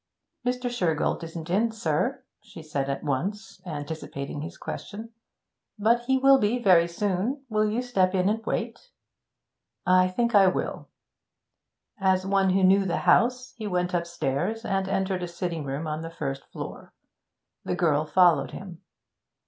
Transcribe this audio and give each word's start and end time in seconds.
'Mr. 0.43 0.67
Shergold 0.67 1.23
isn't 1.23 1.47
in, 1.51 1.69
sir,' 1.71 2.23
she 2.41 2.63
said 2.63 2.89
at 2.89 3.03
once, 3.03 3.61
anticipating 3.67 4.41
his 4.41 4.57
question. 4.57 5.11
'But 5.77 6.05
he 6.05 6.17
will 6.17 6.39
be 6.39 6.57
very 6.57 6.87
soon. 6.87 7.43
Will 7.49 7.69
you 7.69 7.83
step 7.83 8.15
in 8.15 8.27
and 8.27 8.43
wait?' 8.43 8.89
'I 9.85 10.07
think 10.07 10.33
I 10.33 10.47
will.' 10.47 10.89
As 11.99 12.25
one 12.25 12.49
who 12.49 12.63
knew 12.63 12.83
the 12.83 12.97
house, 13.05 13.53
he 13.57 13.67
went 13.67 13.93
upstairs, 13.93 14.65
and 14.65 14.89
entered 14.89 15.21
a 15.21 15.27
sitting 15.27 15.65
room 15.65 15.85
on 15.85 16.01
the 16.01 16.09
first 16.09 16.47
floor. 16.51 16.95
The 17.63 17.75
girl 17.75 18.03
followed 18.05 18.49
him. 18.49 18.81